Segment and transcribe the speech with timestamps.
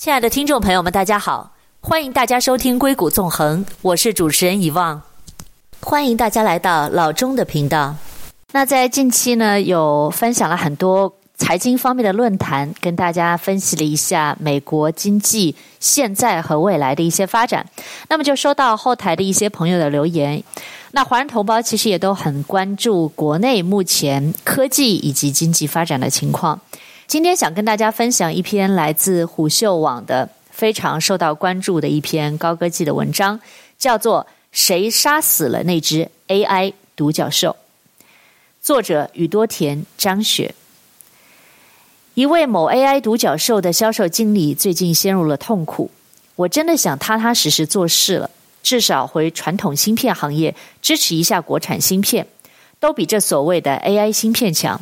[0.00, 1.52] 亲爱的听众朋友们，大家好，
[1.82, 5.02] 欢迎大家收听《硅谷纵横》，我是主持人遗忘，
[5.82, 7.94] 欢迎大家来到老钟的频道。
[8.52, 17.66] 那在近期呢，有分享了很多财经方面的论坛，跟大家分析了一下美国经济现在和未来的一些发展。
[18.08, 20.42] 那么就收到后台的一些朋友的留言，
[20.92, 26.58] 那华人同胞其实也都很关注国内目前科技以及经济发展的情况。
[27.10, 33.40] 今天想跟大家分享一篇来自虎嗅网的非常受到关注的一篇高科技的文章，
[33.76, 37.56] 叫做《谁杀死了那只 AI 独角兽》。
[38.62, 40.54] 作者宇多田张雪，
[42.14, 45.90] 一位某 AI 独角兽的销售经理最近陷入了痛苦。
[46.36, 48.30] 我真的想踏踏实实做事了，
[48.62, 52.28] 至少回传统芯片行业支持一下国产芯片，
[52.78, 54.80] 都比这所谓的 AI 芯片强。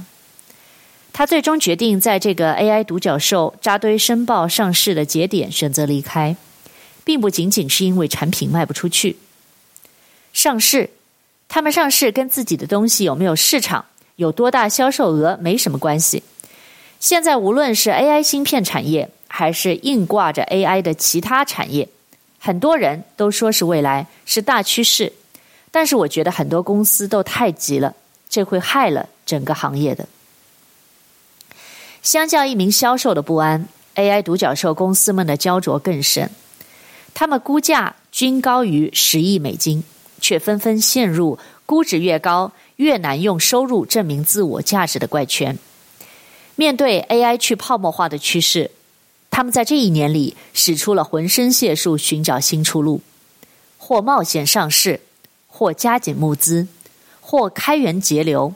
[1.18, 6.36] 他最终决定在这个 AI 独角兽扎堆申报上市的节点选择离开，
[7.02, 9.16] 并不仅仅是因为产品卖不出去，
[10.32, 10.90] 上市。
[11.48, 16.22] 他们上市跟自己的东西有没有市场、有多大销售额没什么关系。
[17.00, 21.88] 现在无论是 AI 芯片产业，还是硬挂着 AI 的其他产业，
[22.38, 25.12] 很多人都说是未来，是大趋势。
[25.72, 27.96] 但是我觉得很多公司都太急了，
[28.28, 30.06] 这会害了整个行业的。
[32.08, 36.30] 相较一名销售的不安，AI 独角兽公司们的焦灼更甚。
[37.12, 39.84] 他们估价均高于十亿美金。
[40.18, 45.58] 却纷纷陷入估值越高越难用收入证明自我价值的怪圈。
[46.56, 48.70] 面对 AI 去泡沫化的趋势，
[49.30, 53.02] 他们在这一年里使出了浑身解数寻找新出路，
[53.76, 55.00] 或冒险上市，
[55.46, 56.66] 或加紧募资，
[57.20, 58.54] 或开源节流。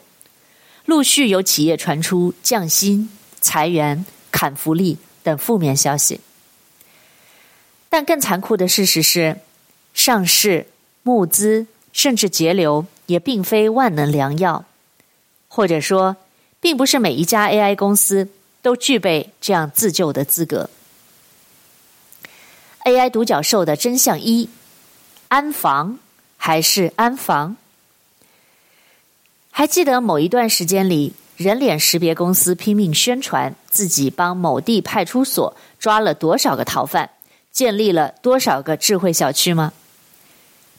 [0.87, 3.09] 陆续有企业传出降薪、
[3.43, 6.23] 裁员、砍福利等负面消息。
[7.91, 9.37] 但更残酷的事实是，
[9.93, 10.69] 上市。
[11.05, 14.65] 募资甚至节流也并非万能良药，
[15.49, 16.17] 或者说，
[16.61, 18.29] 并不是每一家 AI 公司
[18.63, 20.71] 都具备这样自救的资格。
[22.85, 24.49] AI 独角兽的真相一：
[25.27, 25.99] 安防
[26.37, 27.57] 还是安防？
[29.51, 37.11] 还记得某一段时间里，人脸识别公司拼命宣传自己帮某地派出所抓了多少个逃犯，
[37.51, 39.73] 建立了多少个智慧小区吗？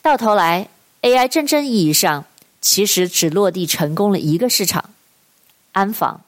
[0.01, 0.69] 到头来
[1.01, 2.25] ，AI 真正意义上
[2.62, 4.90] 其实只落地成功了一个市场——
[5.74, 6.22] 安防。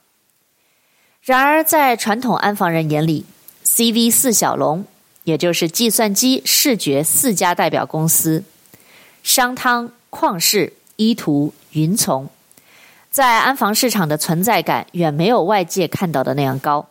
[1.22, 3.26] 然而，在传统安防人眼里
[3.66, 4.86] ，CV 四小龙，
[5.24, 8.44] 也就是计算机视觉四家代表公司——
[9.24, 12.30] 商汤、旷视、依图、云从，
[13.16, 16.90] 在安防市场的存在感远没有外界看到的那样高。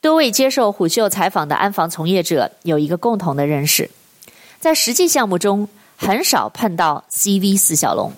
[0.00, 3.90] 多位接受虎嗅采访的安防从业者有一个共同的认识：
[4.60, 8.12] 在实际项目中，很少碰到 CV 四小龙，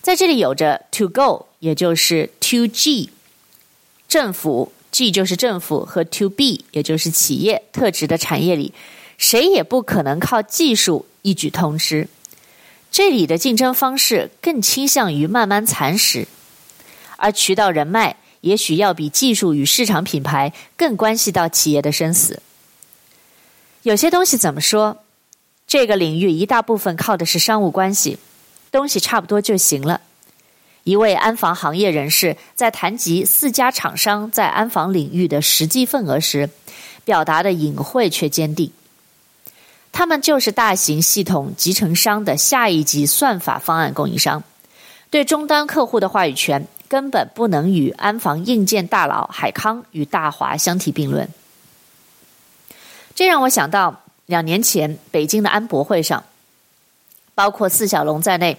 [0.00, 3.10] 在这里有着 To Go，也就是 To G，
[4.06, 8.72] 政府 G 就是政府和 To B，也就是企业特指的产业里，
[9.16, 12.08] 谁也不可能靠技术一举通吃。
[12.90, 16.26] 这里的竞争方式更倾向于慢慢蚕食，
[17.16, 22.42] 而渠道人脉也许要比技术与市场品牌更关系到企业的生死。
[23.82, 24.98] 有些东西怎么说？
[25.66, 28.18] 这个领域一大部分靠的是商务关系，
[28.70, 30.00] 东西差不多就行了。
[30.84, 36.48] 一位安防行业人士在谈及四家厂商在安防领域的实际份额时，
[37.04, 38.72] 表达的隐晦却坚定。
[39.92, 44.42] 他们就是大型系统集成商的下一级算法方案供应商，
[45.10, 51.28] 对终端客户的话语权根本不能与安防硬件大佬海康与大华相提并论。
[53.14, 54.02] 这让我想到。
[54.28, 56.22] 两年前，北京的安博会上，
[57.34, 58.58] 包括四小龙在内，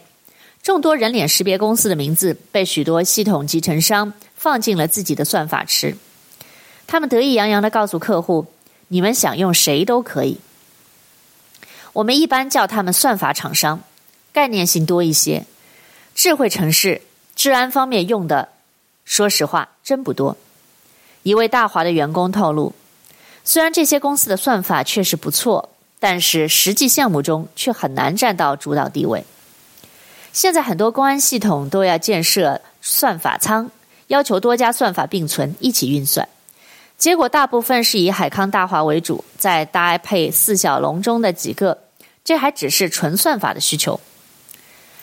[0.64, 5.96] 众多人脸识别公司的名字被许多系统集成商放进了自己的算法池。
[6.88, 8.48] 他们得意洋洋的告诉客户
[8.90, 10.40] ：“你们想用谁都可以。”
[12.00, 13.82] 我们一般叫他们算法厂商，
[14.32, 15.46] 概念性多一些。
[16.16, 17.02] 智慧城市、
[17.36, 18.48] 治安方面用的，
[19.04, 20.38] 说实话真不多。
[21.24, 22.74] 一位大华的员工透露。
[23.44, 29.26] 虽然这些公司的算法确实不错，但是实际项目中却很难占到主导地位。
[30.32, 33.70] 现在很多公安系统都要建设算法仓，
[34.08, 36.30] 要求多家算法并存一起运算，
[36.98, 41.78] 结果大部分是以海康、大华为主，再搭配四小龙中的几个，
[42.30, 44.00] 这还只是纯算法的需求。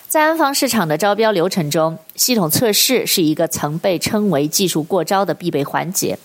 [0.07, 6.21] 在安防市场的招标流程中，系统测试是一个曾被称为技术过招的必备环节。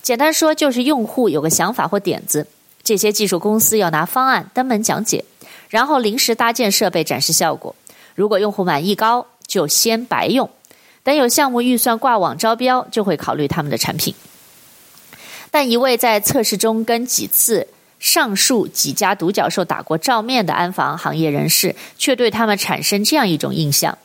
[0.00, 2.46] 简单说，就是用户有个想法或点子，
[2.82, 5.22] 这些技术公司要拿方案登门讲解，
[5.68, 7.74] 然后临时搭建设备展示效果。
[8.14, 10.48] 如果用户满意高，就先白用，
[11.02, 14.14] 等有项目预算挂网招标，就会考虑他们的产品。
[15.50, 17.68] 但一位在测试中跟几次
[17.98, 23.98] 上述几家独角兽打过照面的安防行业人士，却对他们产生这样一种印象：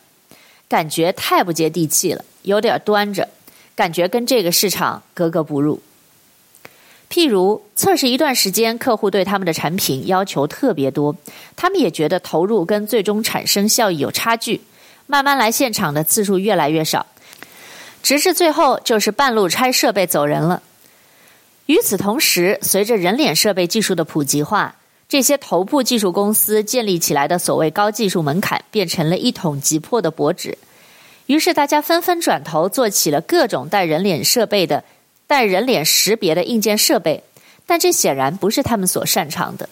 [0.68, 3.28] 感觉太不接地气了，有点端着，
[3.76, 5.80] 感觉跟这个市场格格不入。
[7.08, 11.14] 譬如测试一段时间，客户对他们的产品要求特别多，
[11.54, 14.60] 他们也觉得投入跟最终产生效益有差距，
[15.06, 17.06] 慢慢来现场的次数越来越少，
[18.02, 20.60] 直至最后就是半路拆设备走人了。
[21.66, 24.76] 与此同时，随着人脸设备技术的普及化，
[25.08, 30.58] 这些头部技术公司建立起来的所谓高技术门槛，变成了一桶急迫的薄纸。
[31.26, 34.84] 于是大家纷纷转头做起了各种带人脸设备的。
[35.26, 37.24] 带人脸识别的硬件设备，
[37.66, 39.66] 但这显然不是他们所擅长的。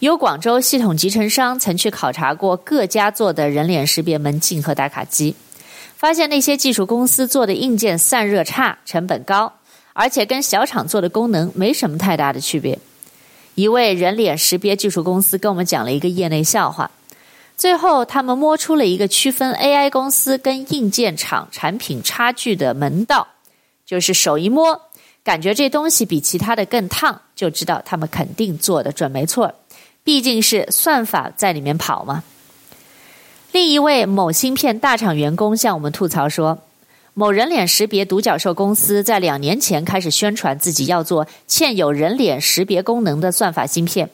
[0.00, 5.36] 有广州系统集成商曾去考察过各家做的人脸识别门禁和打卡机，
[5.96, 9.52] 发现那些技术公司做的硬件散热差、成本高，
[9.98, 12.78] 而且跟小厂做的功能没什么太大的区别。
[13.54, 16.90] 一位人脸识别技术公司跟我们讲了一个业内笑话，
[17.56, 23.26] 最后他们摸出了一个区分 AI 公司跟硬件厂产品差距的门道。
[23.86, 24.82] 就是手一摸，
[25.24, 29.54] 感觉这东西比其他的更烫，就知道他们肯定做的准没错。
[30.04, 32.22] 毕竟是算法在里面跑嘛。
[33.52, 36.58] 另一位某芯片大厂员工向我们吐槽说，
[37.18, 44.10] 某人脸识别独角兽公司在两年前开始宣传自己要做嵌有人脸识别功能的算法芯片，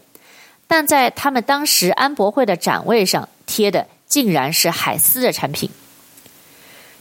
[0.69, 5.69] 但在他们当时安博会的展位上贴的竟然是海思的产品。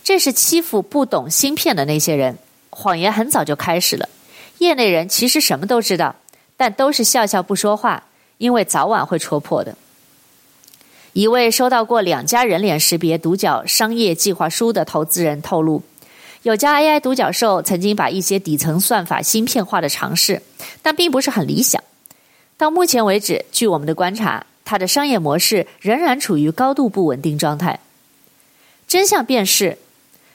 [0.03, 2.39] 这是欺负不懂芯片的那些人。
[2.71, 4.09] 谎言很早就开始了，
[4.57, 6.15] 业内人其实什么都知道，
[6.57, 8.05] 但都是笑笑不说话，
[8.39, 9.77] 因为早晚会戳破的。
[11.13, 15.83] 一位收到过两家人脸识别独角商业计划书的投资人透露，
[16.43, 20.41] 有家 AI 独角兽曾经把一些底层算法芯片化的尝试，
[20.81, 21.83] 但并不是很理想。
[22.57, 27.79] 到目前为止，据我们的观察，它的商业模式仍然处于高度不稳定状态。
[28.87, 29.77] 真相便是。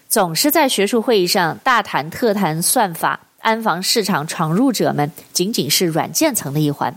[0.09, 6.97] 总是在学术会议上大谈特谈算法，安防市场闯入者们仅仅是软件层的一环，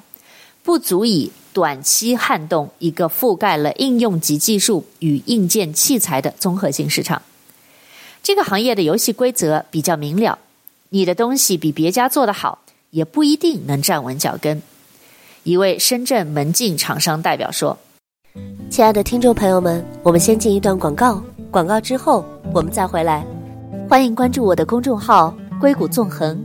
[0.62, 7.20] 不足以短期撼动一个覆盖了应用级技术与硬件器材的综合性市场。
[8.22, 10.38] 这个行业的游戏规则比较明了，
[10.90, 12.60] 你的东西比别家做得好，
[12.92, 14.62] 也不一定能站稳脚跟。
[15.44, 17.78] 一位深圳门禁厂商代表说
[18.70, 22.24] ：“亲爱的听众朋友们，我们先进一段广告。”广告之后，
[22.54, 23.26] 我们再回来。
[23.90, 26.40] 欢迎关注我的公众号“硅谷纵横”，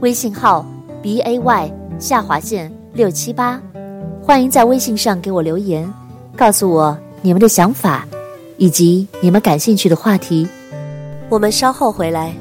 [0.00, 0.64] 微信号
[1.02, 3.60] b a y 下划线六七八。
[4.22, 5.92] 欢迎在微信上给我留言，
[6.36, 8.06] 告诉我你们的想法，
[8.56, 10.46] 以及你们感兴趣的话题。
[11.34, 12.32] 我们稍后回来。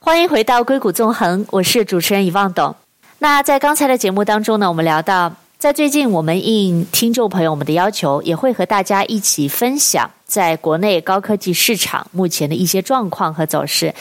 [0.00, 2.74] 欢迎回到硅谷纵横，我是主持人遗忘董。
[3.20, 13.94] 那在刚才的节目当中呢，我们聊到，在最近我们应听众朋友们的要求，也会和大家一起分享在国内高科技市场目前的一些状况和走势。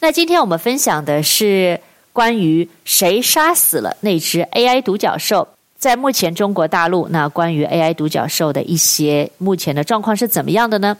[0.00, 1.80] 那今天我们分享的是
[2.14, 10.96] 关于谁杀死了那只 AI 独角兽，在目前中国大陆，那关于 AI 独角兽的一些目前的状况是怎么样的呢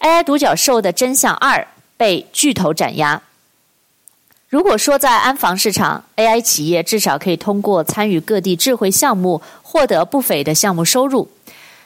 [0.00, 3.22] ？AI 独角兽的真相二被巨头斩压。
[4.50, 11.30] 如果说在安防市场，AI 企业至少可以通过参与各地智慧项目获得不菲的项目收入，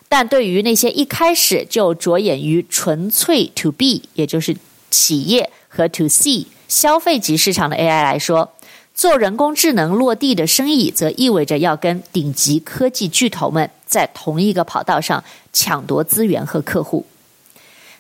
[0.09, 4.57] 但对于那些一开始就着眼于纯粹 To B，也就是
[4.91, 8.53] 企业和 To C 消费级市场的 AI 来说，
[8.97, 17.07] 做人工智能落地的生意，则意味着要跟顶级科技巨头们在同一个跑道上抢夺资源和客户。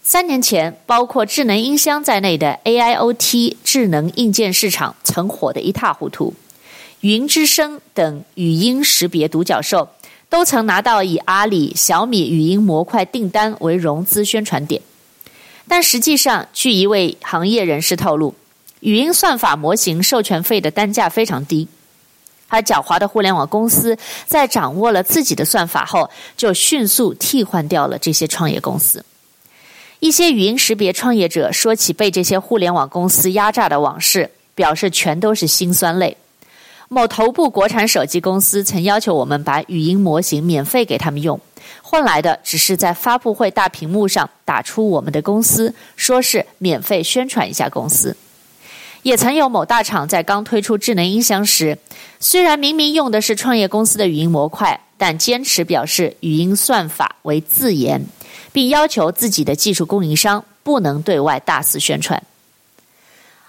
[0.02, 6.34] 三年前，包括智能音箱在内的 AIoT 智能硬件市场曾火得一塌糊涂，
[7.00, 9.88] 云之声等语音识别独角兽
[10.28, 14.82] 都曾拿到以阿里、小米语音模块订单为融资宣传点。
[15.68, 18.34] 但实际上，据一位行业人士透露，
[18.84, 21.66] 语音算法模型授权费的单价非常低，
[22.48, 29.02] 而狡猾的互联网公司在掌握了自己的算法后，就迅速替换掉了这些创业公司。
[30.00, 36.14] 一些语音识别创业者说起被这些互联网公司压榨的往事，表示全都是辛酸泪。
[36.90, 41.40] 某头部国产手机公司曾要求我们把语音模型免费给他们用，
[41.80, 48.14] 换来的只是在发布会大屏幕上打出我们的公司，说是免费宣传一下公司。
[49.04, 51.76] 也曾有某大厂在刚推出智能音箱时，
[52.18, 58.06] 虽然明明用的是创业公司的语音模块，但坚持表示语音算法为自研，
[58.50, 62.22] 并要求自己的技术供应商不能对外大肆宣传。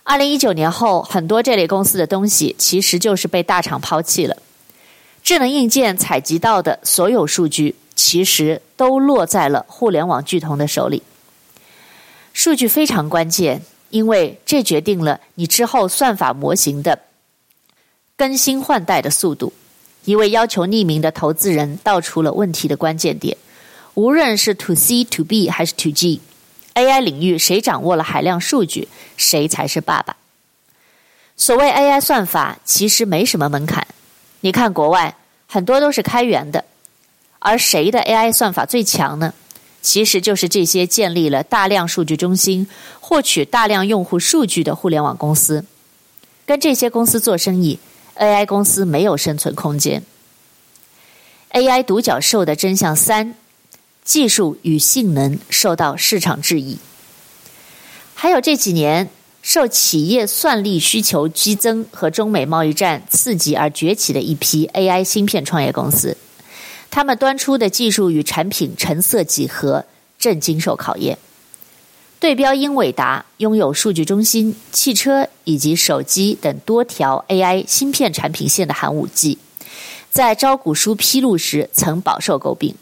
[0.03, 4.35] 二零一九年后，很多这类公司的东西其实就是被大厂抛弃了。
[5.23, 11.01] 智能硬件采集到的所有数据，其实都落在了互联网巨头的手里。
[12.33, 13.61] 数据非常关键。
[13.95, 16.99] 因为这决定了你之后算法模型的
[18.17, 19.53] 更新换代的速度。
[20.03, 23.37] 一位要求匿名的投资人道出了问题的关键点：
[23.93, 30.17] 无论是 To C、To B 还是 To G，AI 领域谁掌握了海量数据，谁才是爸爸。
[31.37, 33.87] 所谓 AI 算法其实没什么门槛，
[34.41, 35.15] 你看国外
[35.47, 36.65] 很多都是开源的，
[37.39, 39.33] 而谁的 AI 算法最强呢？
[39.85, 42.67] 其实就是这些建立了大量数据中心、
[42.99, 45.63] 获取大量用户数据的互联网公司。
[46.43, 47.77] 跟这些公司做生意
[48.17, 50.01] ，AI 公司没有生存空间。
[51.51, 53.35] AI 独角兽的真相三：
[54.03, 56.79] 技术与性能受到市场质疑。
[58.15, 59.11] 还有这几年
[59.43, 66.17] 受企业算力需求激增和中美贸易战刺激而崛起的一批 AI 芯片创业公司。
[66.95, 69.83] 他们端出的技术与产品成色几何，
[70.17, 71.17] 正经受考验。
[72.21, 79.37] 对标英伟达拥有数据中心、汽车以及手机等多条 AI 芯片产品线的寒武纪，
[80.09, 82.73] 在招股书披露时曾饱受诟病。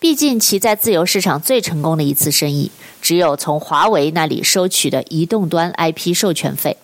[0.00, 2.70] 毕竟其在自由市场最成功的一次生意，
[3.02, 6.78] 只有从华为那里收取的移动端 IP 授权费。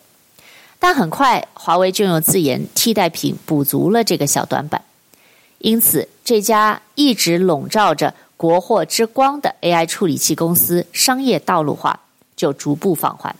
[0.79, 4.83] 但很快，华为就用自研替代品补足了这个小短板。
[5.61, 12.01] 因此，这家一直笼罩着国货之光的 AI 处理器公司商业道路化
[12.35, 13.37] 就逐步放缓。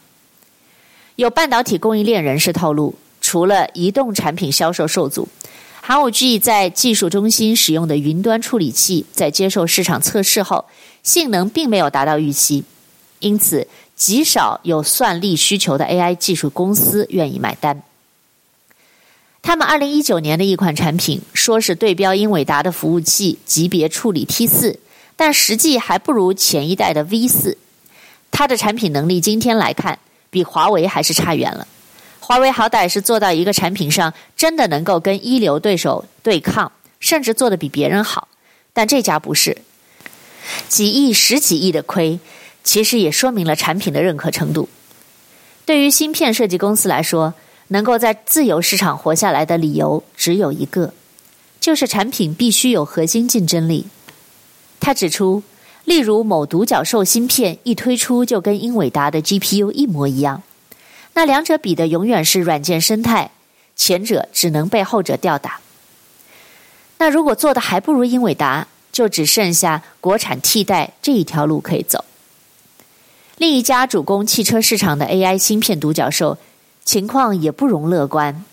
[1.17, 5.29] 有半导体供应链人士透露，除了移动产品销售受阻，
[5.81, 10.67] 寒武纪在技术中心使用的云端处理器在接受市场测试后，
[11.03, 12.65] 性能并没有达到预期，
[13.21, 17.83] 因此极少有算力需求的 AI 技术公司愿意买单。
[19.43, 24.79] 他们二零一九年的一款产品，说是对标英伟达的服务器级别处理 T 四，
[25.17, 27.57] 但实际还不如前一代的 V 四。
[28.31, 29.99] 它的产品能力今天来看，
[30.31, 31.67] 比华为还是差远了。
[32.21, 36.71] 华为好歹是做到一个产品上真的能够跟一流对手对抗，
[37.01, 38.29] 甚至做得比别人好，
[38.73, 39.57] 但这家不是。
[40.69, 42.21] 几亿、十几亿的亏，
[42.63, 44.69] 其实也说明了产品的认可程度。
[45.65, 47.35] 对于芯片设计公司来说，
[47.73, 50.93] 能够在自由市场活下来的理由只有一个，
[51.61, 53.87] 就是产品必须有核心竞争力。
[54.81, 55.45] 他指出，
[55.85, 60.43] 例如某独角兽芯片一推出就跟英伟达的 GPU 一模一样，
[61.15, 63.31] 那两者比的永远是软件生态，
[63.77, 65.61] 前者只能被后者吊打。
[66.99, 72.05] 那如果做的还不如英伟达，就只剩下国产替代这一条路可以走。
[73.37, 76.37] 另一家主攻汽车市场的 AI 芯片独角兽。
[76.91, 78.45] 情况也不容乐观。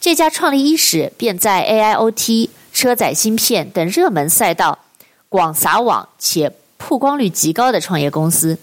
[0.00, 4.78] 这家创立伊始便在 AIoT、车载芯片等热门赛道
[5.28, 8.56] 广撒网且曝光率极高的创业公司，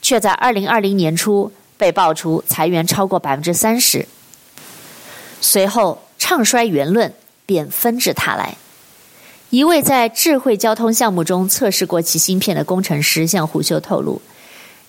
[0.00, 4.08] 却在二零二零年初被爆出裁员超过百分之三十。
[5.42, 7.12] 随后，唱衰言论
[7.44, 8.56] 便纷至沓来。
[9.50, 14.22] 一位在智慧交通项目中测试过其芯片的工程师向虎嗅透露。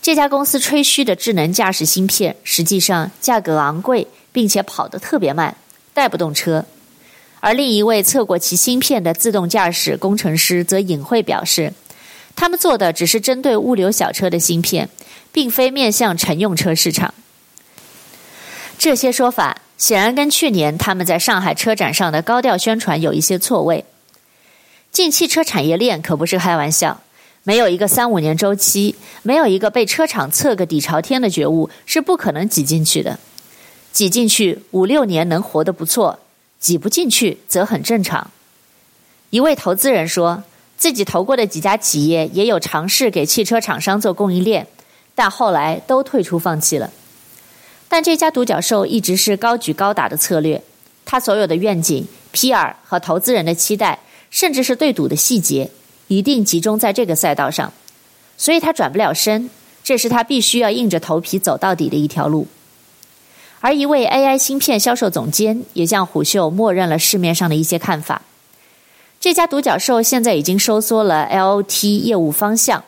[0.03, 5.55] 这家公司吹嘘的智能驾驶芯片，实际上价格昂贵，并且跑得特别慢，
[5.93, 6.65] 带不动车。
[7.39, 11.71] 而另一位测过其芯片的自动驾驶工程师则隐晦表示，
[12.35, 14.89] 他们做的只是针对物流小车的芯片，
[15.31, 17.13] 并非面向乘用车市场。
[18.77, 23.85] 这些说法显然跟去年他们在上海车展上的高调宣传有一些错位。
[24.91, 27.02] 进汽车产业链可不是开玩笑。
[27.43, 33.19] 没有一个三五年周期，没有一个被车厂测个底朝天的觉悟，是不可能挤进去的。
[33.91, 36.19] 挤进去五六年能活得不错，
[36.59, 38.31] 挤不进去则很正常。
[39.29, 40.43] 一位投资人说，
[40.77, 44.65] 自己投过的几家企业也有尝试给汽车厂商做供应链，
[45.13, 46.91] 但后来都退出放弃了。
[47.89, 50.63] 但这家独角兽一直是高举高打的策略，
[51.05, 53.99] 他所有的愿景、PR 和投资人的期待，
[54.31, 55.69] 甚至是对赌的细节。
[56.07, 57.71] 一定集中在这个赛道上，
[58.37, 59.49] 所以他转不了身，
[59.83, 62.47] 这是他必须要硬着头皮走到底的一条路。
[63.61, 68.21] 而一位 AI 芯片销售总监也向虎嗅默认了市面上的一些看法。
[69.21, 72.83] 这家独角兽现在已经收缩了 LOT 业务方向，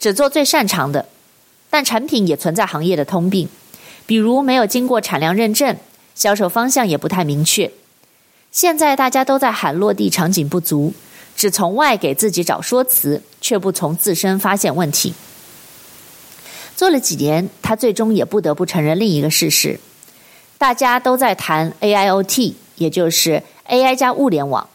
[0.00, 1.06] 只做最擅长的，
[1.70, 3.48] 但产品也存在行业的通病，
[4.04, 5.76] 比如没有经过产量认证，
[6.16, 7.70] 销售方向也不太明确。
[8.50, 10.92] 现在大家都在喊落地场景不足，
[11.40, 15.14] 只从外给自己找说辞，却不从自身发现问题。
[16.76, 19.80] 做了几年，他最终也不得不承认另一个事实：
[20.58, 24.68] 大家都在谈 AIoT，也就是 AI 加物联网，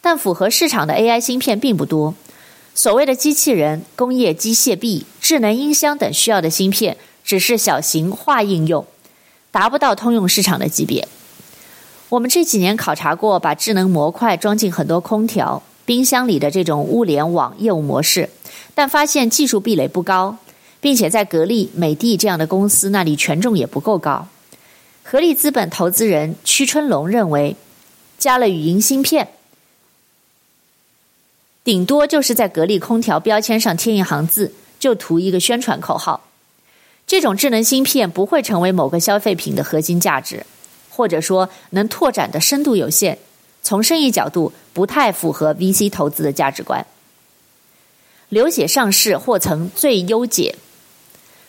[0.00, 2.14] 但符合市场的 AI 芯片并不多。
[2.74, 8.86] 所谓的机器人、工业机械臂、智能音箱等需要的芯片，只是小型化应用，
[9.50, 11.06] 达不到通用市场的级别。
[12.08, 18.28] 我们这几年考察过，把智能模块装进很多空调、冰箱里的这种物联网业务模式，
[18.74, 20.36] 但发现技术壁垒不高，
[20.80, 24.28] 并且在格力、美的这样的公司那里权重也不够高。
[25.02, 27.56] 合力资本投资人屈春龙认为，
[28.18, 29.28] 加了语音芯片，
[31.62, 36.28] 顶多就是在格力空调标签上贴一行字，就图一个宣传口号。
[37.06, 40.44] 这种智能芯片不会成为某个消费品的核心价值。
[40.90, 43.18] 或者说，能拓展的深度有限，
[43.66, 46.86] 从生意角度不太符合 VC 投资的价值观。
[48.28, 50.54] 流血上市或曾最优解。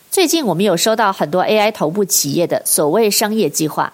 [0.09, 3.93] 最近我们有收到很多 AI 头部企业的所谓商业计划，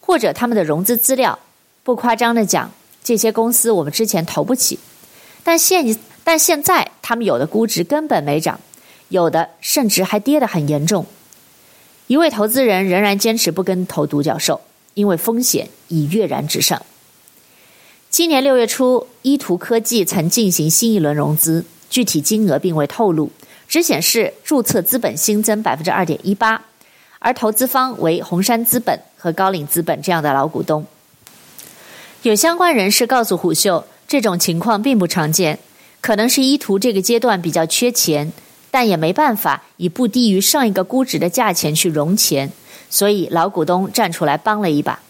[0.00, 1.38] 或者他们的融资资料。
[1.84, 2.72] 不夸张的讲，
[3.04, 4.80] 这些公司我们之前投不起，
[5.44, 8.58] 但现但现在他们有的估值根本没涨，
[9.08, 11.06] 有的甚至还跌得很严重。
[12.08, 14.60] 一位投资人仍然坚持不跟投独角兽。
[14.94, 16.84] 因为风险已跃然纸上。
[18.12, 23.30] 今年六月初，依图科技曾进行新一轮融资，具体金额并未透露，
[23.66, 26.60] 只显示注册资本新增百分之二点一八，
[27.20, 30.84] 而投资方为红杉资本和高瓴资本这样的老股东。
[32.20, 35.58] 有相关人士告诉虎嗅，这种情况并不常见，
[36.02, 38.30] 可能是依图这个阶段比较缺钱，
[38.70, 42.52] 但也没办法以不低于上一个估值的价钱去融钱。
[42.90, 45.00] 所以老股东站出来帮了一把。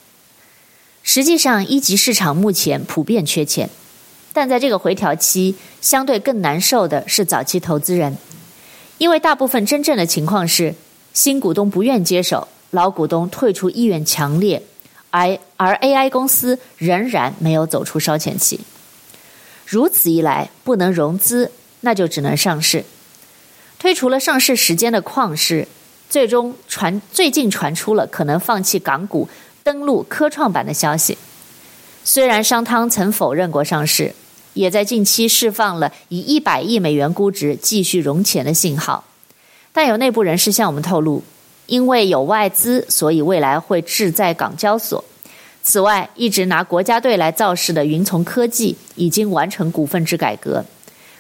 [1.03, 3.69] 实际上，一级市场目前普遍缺钱，
[4.33, 8.17] 但在这个回调期，相对更难受的是早期投资人，
[8.99, 10.75] 因为大部分真正的情况是，
[11.13, 14.63] 新股东不愿接手，老股东退出意愿强烈，
[15.11, 18.61] 而而 AI 公司仍然没有走出烧钱期。
[19.67, 22.85] 如此一来，不能融资，那就只能上市。
[23.79, 25.67] 推除了上市时间的旷世。
[26.09, 29.27] 最终传最近传出了可能放弃港股
[29.63, 31.17] 登陆科创板的消息。
[32.05, 34.15] 虽然商汤曾否认过上市，
[34.55, 39.05] 也在近期释放了以一百亿美元估值继续融钱的信号，
[39.73, 41.23] 但有内部人士向我们透露，
[41.67, 45.05] 因为有外资，所以未来会置在港交所。
[45.63, 50.65] 此外，一直拿国家队来造势的云从科技已经完成股份制改革，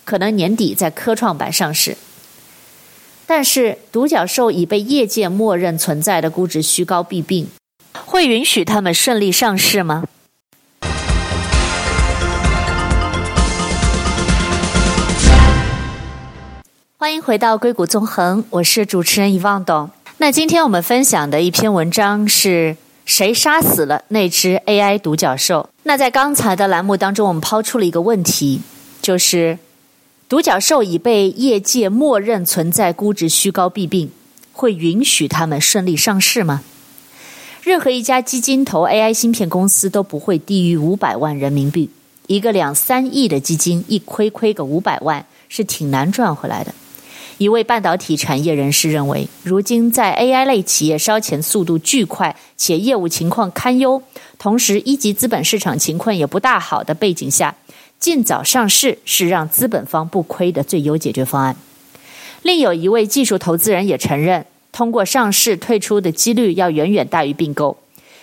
[0.04, 1.96] 可能年底在科创板上市。
[3.24, 7.46] 但是，独角兽已被业界默认存在的估值虚高弊病，
[7.92, 10.04] 会允许他们顺利上市吗？
[16.96, 19.90] 欢迎回到硅谷纵横，我是主持人遗忘董。
[20.18, 25.68] 那今天我们分享的一篇文章是谁杀死了那只 AI 独角兽？
[25.82, 28.62] 那在刚才的栏目当中，我们抛出了一个问题，
[29.00, 29.58] 就是。
[30.28, 34.10] 独角兽已被业界默认存在估值虚高弊病，
[34.52, 36.62] 会允许他们顺利上市吗？
[37.62, 41.88] 任何一家基金投 AI 芯片公司都不会低于五百万人民币，
[42.26, 46.74] 一个两三亿的基金一亏亏个五百万是挺难赚回来的。
[47.38, 54.02] 一位半导体产业人士认为，如今在 AI 类企业烧钱速度巨快且业务情况堪忧，
[54.38, 57.54] 同时一级资本市场情况也不大好的背景下。
[58.00, 61.56] 尽早上市是让资本方不亏的最优解决方案。
[62.42, 67.76] 另有一位技术投资人也承认，通过上市退出的几率要远远大于并购，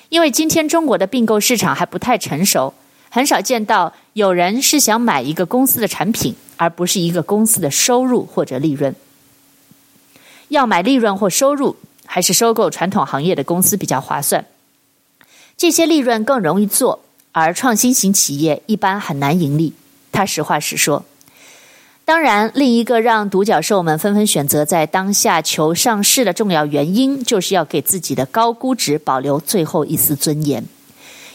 [0.10, 2.74] 因为今天中国的并购市场还不太成熟，
[3.10, 8.94] 很少见到有人是想买一个公司的产品，而不是一个公司的收入或者利润。
[10.50, 14.46] 要买利润或收入，还是收购传统行业的公司比较划算？
[15.56, 17.02] 这些利润更容易做。
[17.32, 19.74] 而创新型企业一般很难盈利，
[20.12, 21.06] 他实话实说。
[22.10, 30.66] 当然，另一个让独角兽们纷纷选择在当下求上市的重要原因，就是要给自己的高估值保留最后一丝尊严。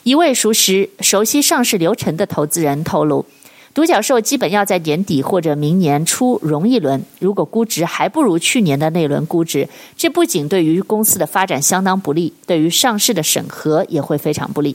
[0.02, 3.24] 一位熟识熟悉上市流程的投资人透露，
[3.72, 14.74] 独角兽基本要在年底或者明年初融一轮，如果估值还不如去年的那轮估值，这不仅对于公司的发展相当不利，对于上市的审核也会非常不利。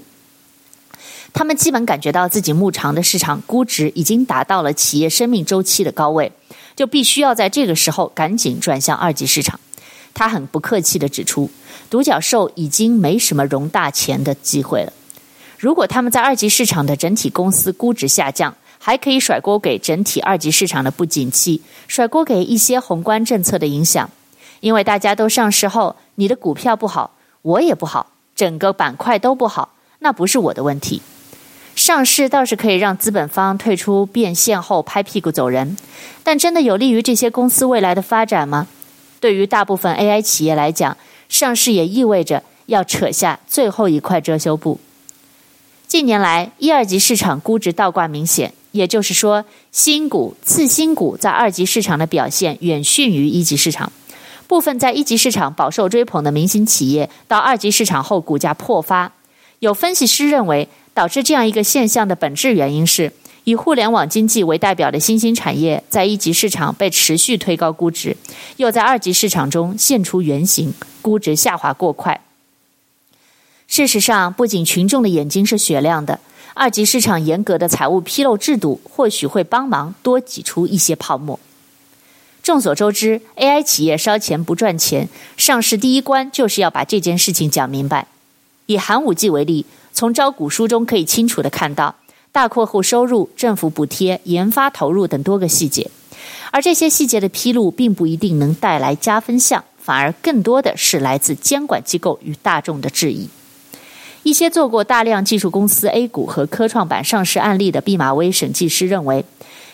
[1.33, 6.31] 他们基本感觉到自己目前的市场估值已经达到了企业生命周期的高位，
[6.75, 9.59] 就必须要在这个时候赶紧转向二级市场。
[10.13, 11.49] 他很不客气地指出，
[11.89, 14.91] 独角兽已经没什么融大钱的机会了。
[15.57, 24.09] 如果他们在二级市场的整体公司估值下降，还可以甩锅给整体二级市场的不景气，甩锅给一些宏观政策的影响。
[24.61, 27.11] 因为大家都上市后，你的股票不好，
[27.43, 31.01] 我也不好，整个板块都不好，那不是我的问题。
[31.79, 35.77] 上市倒是可以让资本方退出变现后拍屁股走人，
[36.23, 38.67] 但真的有利于这些公司未来的发展吗？
[39.21, 40.97] 对于大部分 AI 企业来讲，
[41.29, 44.77] 上市也意味着要扯下最后一块遮羞布。
[45.87, 53.89] 近年来，一二级市场估值倒挂明显，也就是说，新股、次新股在二级市场的表现远逊于一级市场。
[54.47, 59.13] 部分在一级市场饱受追捧的明星企业，到二级市场后股价破发。
[59.59, 63.13] 有分析师认为，导致这样一个现象的本质原因是，
[63.45, 68.17] 以互联网经济为代表的新兴产业在一级市场被持续推高估值，
[68.57, 72.19] 又在二级市场中现出原形，估值下滑过快。
[73.69, 76.19] 事实上，不仅群众的眼睛是雪亮的，
[76.53, 81.39] 二级市场严格的财务披露制度或许会帮忙多挤出一些泡沫。
[82.43, 85.07] 众所周知，AI 企业烧钱不赚钱，
[85.37, 88.07] 上市第一关就是要把这件事情讲明白。
[88.65, 89.65] 以寒武纪为例。
[89.99, 91.93] 从招股书中可以清楚地看到
[92.31, 95.91] 大客户收入、政府补贴、研发投入等多个细节，
[96.51, 103.27] 而这些细节的披露并不一定能带来加分项，反而更多的是来自监管机构与大众的质疑。
[104.23, 109.25] 一些做过大量技术公司 A 股和科创板上市案例的毕马威审计师认为，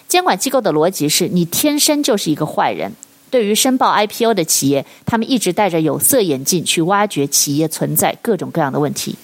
[0.08, 2.94] 监管机构的逻辑是你天生就是一个坏人。
[3.30, 9.16] 对于申报 IPO 的企业，他们一直戴着有色眼镜去挖掘企业存在各种各样的问题。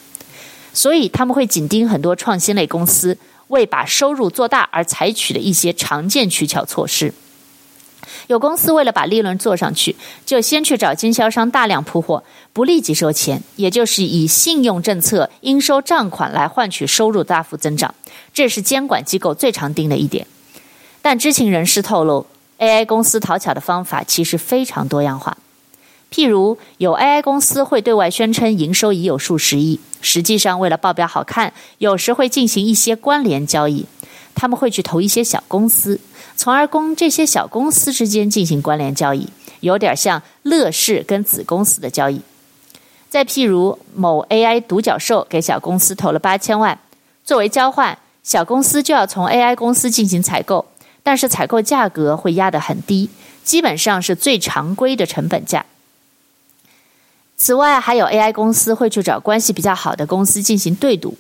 [0.73, 7.13] 所以他们会紧盯很多创新类公司为把收入做大而采取的一些常见取巧措施。
[8.27, 17.93] 有公司为了把利润做上去，就先去找经销商大量铺货，不立即收钱，也就是以信用政策应收账款来换取收入大幅增长。
[18.33, 20.25] 这是监管机构最常盯的一点。
[21.01, 22.25] 但知情人士透露
[22.59, 25.35] ，AI 公司讨巧的方法其实非常多样化。
[26.13, 33.85] 譬如，有 AI 公司会对外宣称营收已有数十亿，实际上为了报表好看，有时会进行一些关联交易。
[34.35, 35.99] 他们会去投一些小公司，
[36.35, 39.29] 从而供这些小公司之间进行关联交易，
[39.61, 42.21] 有点像乐视跟子公司的交易。
[43.09, 46.77] 再譬如，某 AI 独角兽给小公司投了八千万，
[47.23, 50.65] 作为交换，小公司就要从 AI 公司进行采购，
[51.03, 53.09] 但是采购价格会压得很低，
[53.43, 55.65] 基本上是最常规的成本价。
[57.43, 61.17] 此外，还有 AI 公司会去找关系比较好的公司进行对赌。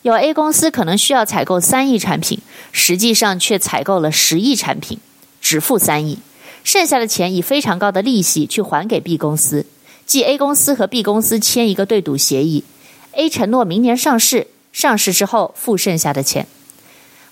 [0.00, 2.40] 有 A 公司可能需要采购三亿产品，
[2.72, 4.98] 实际上却采购了十亿产品，
[5.42, 6.20] 只付三亿，
[6.64, 9.66] 剩下的钱以非常高的利息去还给 B 公司。
[10.06, 12.64] 即 A 公司和 B 公司签一个对赌协议
[13.12, 16.46] ，A 承诺明年上市，上市之后付剩下的钱。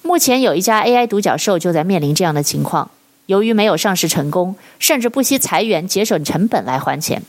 [0.02, 2.90] 目前有一家 AI 独角兽就在面临这样的情况，
[3.24, 7.22] 由于没有上市成功，甚至不惜裁员节省成本来还钱。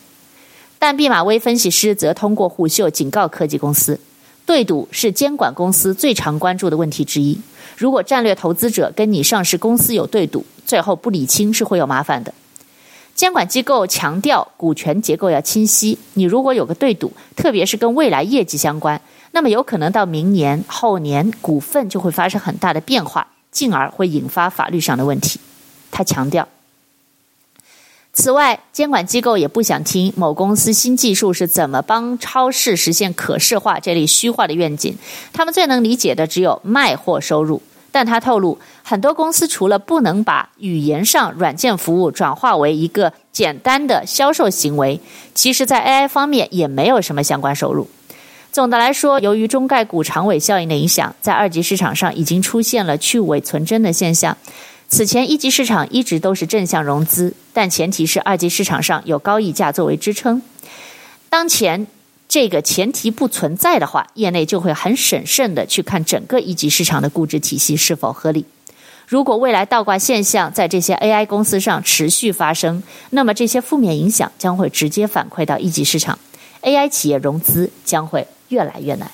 [0.79, 3.99] 但毕马威分析师则通过虎嗅警告科技公司，
[4.45, 7.39] 对赌是监管公司最常关注的问题之一。
[7.75, 12.33] 如果战略投资者跟你上市公司有对赌，最后不理清是会有麻烦的。
[13.15, 25.39] 监管机构强调股权结构要清晰，你如果有个对赌，特别是跟未来业绩相关，那么有可能到明年后年股份就会发生很大的变化，进而会引发法律上的问题。
[25.89, 26.47] 他强调。
[28.19, 34.97] 此外，监管机构也不想听某公司新技术是怎么帮超市实现可视化这类虚化的愿景。
[35.31, 37.61] 他们最能理解的只有卖货收入。
[37.91, 44.99] 但他透露，很多公司除了不能把语言上软件服务转化为一个简单的销售行为，
[45.35, 47.87] 其实在 AI 方面也没有什么相关收入。
[48.51, 54.35] 总的来说，由于中概股长尾效应的影响，在二级市场上已经出现了去伪存真的现象。
[54.89, 60.41] 此前一级市场一直都是正向融资，但前提是二级市场上有高溢价作为支撑。
[61.29, 61.87] 当前
[62.29, 68.45] 这个前提不存在的话，业内就会很审慎地去看整个一级市场的估值体系是否合理。
[69.05, 76.17] 如果未来倒挂现象在这些 AI 公司上持续发生，那么这些负面影响将会直接反馈到一级市场
[76.61, 79.11] ，AI 企业融资将会越来越难。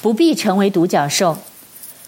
[0.00, 1.38] 不必成为独角兽。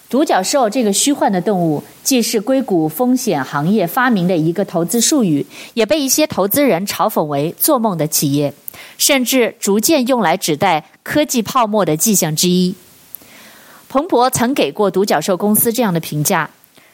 [0.09, 8.53] 独角兽这个虚幻的动物，既是硅谷风险行业发明的一个投资术语，也被一些投资人嘲讽为“做梦的企业”，
[8.97, 12.73] 甚至逐渐用来指代科技泡沫的迹象之一。
[13.89, 16.49] 彭博曾给过独角兽公司这样的评价：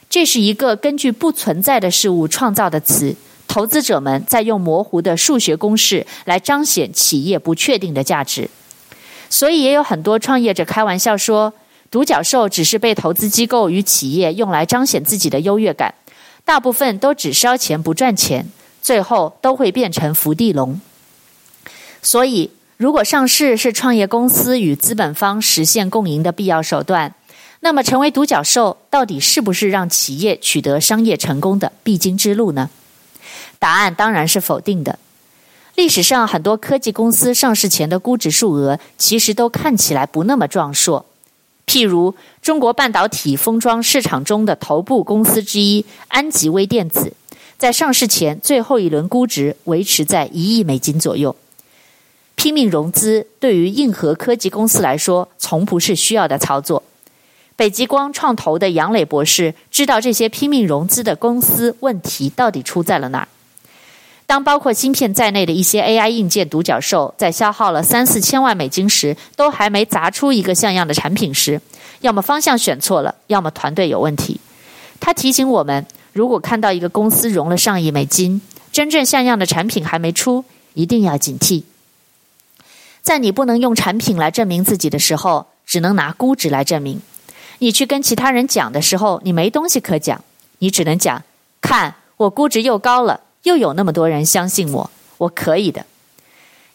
[0.09, 3.15] 这是一个根据不存在的事物创造的词，
[3.47, 8.49] 投资者们在用模糊的数学公式来彰显企业不确定的价值。
[9.29, 11.53] 所以，也有很多创业者开玩笑说。
[11.93, 15.93] 独角兽只是被投资机构与企业用来彰显自己的优越感，
[16.43, 18.47] 大部分都只烧钱不赚钱，
[18.81, 20.81] 最后都会变成伏地龙。
[22.01, 27.13] 所以，如果上市是创业公司与资本方实现共赢的必要手段，
[27.59, 32.71] 那么成为独角兽到底是不是让企业取得商业成功的必经之路呢？
[33.59, 34.97] 答案当然是否定的。
[35.75, 41.05] 历史上很多科技公司上市前的估值数额，其实都看起来不那么壮硕。
[41.65, 47.13] 譬如中国半导体封装市场中的头部公司之一安吉微电子，
[47.57, 51.35] 在上市前最后一轮估值维持在一亿美金左右。
[52.35, 56.83] 拼命融资对于硬核科技公司来说，从不是需要的操作。
[57.55, 63.27] 北极光创投的杨磊博士知道这些拼命融资的公司问题到底出在了哪儿。
[64.25, 71.61] 当包括芯片在内的一些 AI 硬件独角兽在消耗了三四千万美金时，都还没砸出一个像样的产品时，
[72.01, 74.39] 要么方向选错了，要么团队有问题。
[74.99, 81.63] 他提醒我们，如果看到一个公司融了上亿美金，真正像样的产品还没出，一定要警惕。
[83.01, 87.01] 在你不能用产品来证明自己的时候，只能拿估值来证明。
[87.59, 90.23] 你去跟其他人讲的时候，你没东西可讲，
[90.59, 91.21] 你只能讲：
[91.61, 93.19] 看，我估值又高了。
[93.43, 95.85] 又有那么多人相信我，我可以的。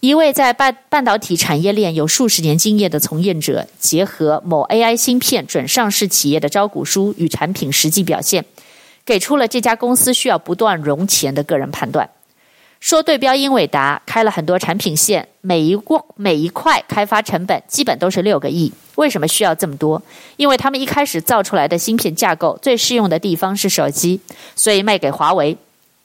[0.00, 8.44] 一位在半半导体产业链有数十年经验的从业者，结合某 AI 芯片准上市企业的招股书与产品实际表现，
[9.04, 12.08] 给出了这家公司需要不断融钱的个人判断。
[12.78, 18.72] 说对标英伟达开了很多产品线，每一过每一块开发成本基本都是六个亿。
[18.94, 20.00] 为什么需要这么多？
[20.36, 24.20] 因为他们一开始造出来的芯片架构最适用的地方是手机，
[24.54, 25.56] 所以卖给华为。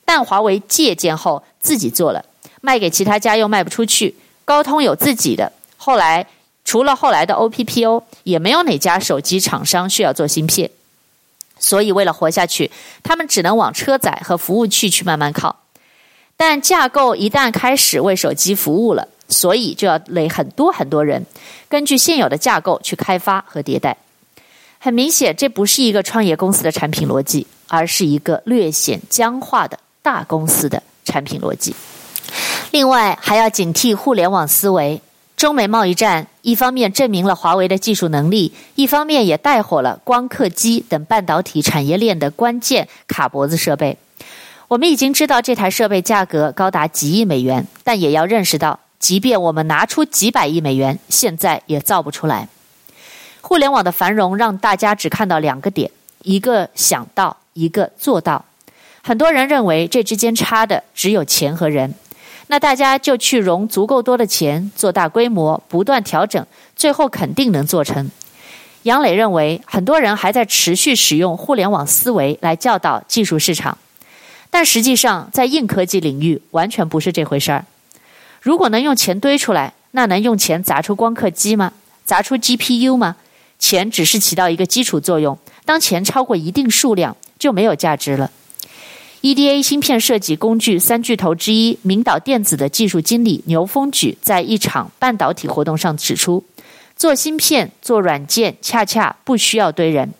[0.05, 2.23] 但华为借鉴后自己做了，
[2.61, 4.15] 卖给其他家又卖不出去。
[4.45, 6.27] 高通有自己的，后来
[6.65, 10.69] 除了后来的 OPPO，也没有哪家手机厂商需要做芯片。
[11.57, 12.69] 所以为了活下去，
[13.03, 15.55] 他们只能往车载和服务器去慢慢靠。
[16.35, 21.25] 但架构一旦开始为手机服务了，所以就要累很多很多人，
[21.69, 23.95] 根据现有的架构去开发和迭代。
[24.79, 29.79] 很明显，这不是一个创业公司的产品逻辑，而是一个略显僵化的。
[30.03, 31.73] 大公司的产品逻辑，
[32.71, 35.01] 另外还要警惕互联网思维。
[35.37, 43.97] 中美贸易战一方面证明了华为的技术能力，一方面也带火了光刻机等半导体产业链的关键卡脖子设备。
[44.67, 52.47] 我们已经知道这台设备价格高达几亿美元，但也要认识到，即便我们拿出几百亿美元，现在也造不出来。
[53.41, 55.89] 互联网的繁荣让大家只看到两个点：
[56.23, 58.43] 一个想到，一个做到。
[59.05, 61.93] 很多人认为这之间差的只有钱和人，
[62.47, 68.09] 那大家就去融足够多的钱，做大规模，不断调整，最后肯定能做成。
[68.83, 73.77] 杨磊认为，很多人还在持续使用互联网思维来教导技术市场，
[74.49, 77.65] 但实际上在硬科技领域完全不是这回事儿。
[78.41, 81.73] 如果能用钱堆出来，那能用钱砸出光刻机吗？
[82.05, 83.17] 砸出 GPU 吗？
[83.59, 88.31] 钱只是起到一个基础作用，当钱超过一定数量，就没有价值了。
[89.23, 96.43] EDA 芯片设计工具三巨头之一明导电子的技术经理牛峰举在一场半导体活动上指出，
[96.97, 100.11] 做芯片、做软件恰恰不需要堆人，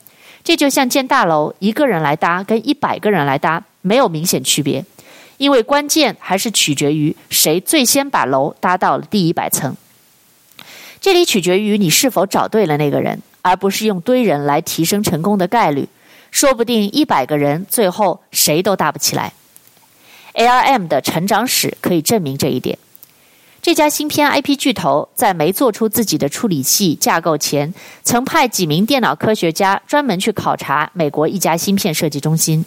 [0.41, 4.85] 这就像建大楼，一个人来搭跟一百个人来搭没有明显区别，
[5.35, 9.75] 因为关键还是取决于谁最先把楼搭到了第一百层。
[11.01, 15.89] 这里取决于你是否找对了那个人，而不是用堆人来提升成功的概率。
[16.33, 19.31] 说不定一百个人最后谁都搭不起来。
[20.33, 22.79] ARM 的成长史可以证明这一点。
[23.61, 27.71] 这家芯片 IP 巨头在没做出自己的处理器架构前，
[28.03, 32.65] 曾派几名电脑科学家专门去考察美国一家芯片设计中心，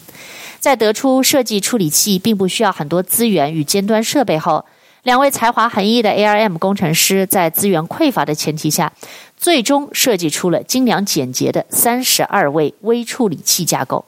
[0.60, 4.64] 在得出设计处理器并不需要很多资源与尖端设备后，
[5.06, 8.92] 两位才华横溢的 ARM 工程师在资源匮乏的前提下，
[9.36, 14.04] 最终设计出了精良简洁的三十二位微处理器架构。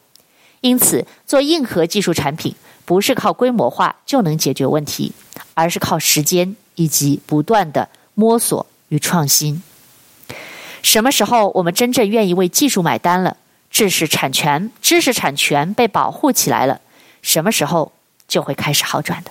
[0.61, 2.53] 因此，做硬核技术产品
[2.85, 5.13] 不是靠规模化就能解决问题，
[5.55, 9.63] 而是靠时间以及不断的摸索与创新。
[10.83, 13.37] 什么时候我们真正愿意为技术买单了？
[13.71, 16.81] 知识产权，知识产权被保护起来了，
[17.23, 17.93] 什么时候
[18.27, 19.31] 就会开始好转的。